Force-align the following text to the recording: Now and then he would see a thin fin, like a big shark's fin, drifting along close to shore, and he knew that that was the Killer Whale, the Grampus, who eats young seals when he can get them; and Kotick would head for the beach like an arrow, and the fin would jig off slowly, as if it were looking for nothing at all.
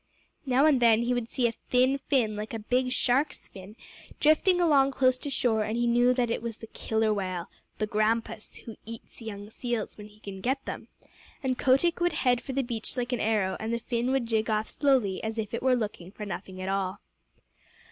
Now 0.47 0.65
and 0.65 0.79
then 0.81 1.03
he 1.03 1.13
would 1.13 1.27
see 1.27 1.45
a 1.45 1.51
thin 1.51 1.99
fin, 1.99 2.35
like 2.35 2.55
a 2.55 2.57
big 2.57 2.89
shark's 2.91 3.47
fin, 3.47 3.75
drifting 4.19 4.59
along 4.59 4.93
close 4.93 5.15
to 5.19 5.29
shore, 5.29 5.63
and 5.63 5.77
he 5.77 5.85
knew 5.85 6.11
that 6.15 6.29
that 6.29 6.41
was 6.41 6.57
the 6.57 6.65
Killer 6.65 7.13
Whale, 7.13 7.51
the 7.77 7.85
Grampus, 7.85 8.55
who 8.65 8.77
eats 8.83 9.21
young 9.21 9.51
seals 9.51 9.99
when 9.99 10.07
he 10.07 10.19
can 10.19 10.41
get 10.41 10.65
them; 10.65 10.87
and 11.43 11.55
Kotick 11.55 11.99
would 12.01 12.13
head 12.13 12.41
for 12.41 12.53
the 12.53 12.63
beach 12.63 12.97
like 12.97 13.13
an 13.13 13.19
arrow, 13.19 13.55
and 13.59 13.71
the 13.71 13.79
fin 13.79 14.09
would 14.11 14.25
jig 14.25 14.49
off 14.49 14.71
slowly, 14.71 15.23
as 15.23 15.37
if 15.37 15.53
it 15.53 15.61
were 15.61 15.75
looking 15.75 16.09
for 16.09 16.25
nothing 16.25 16.59
at 16.59 16.67
all. 16.67 16.97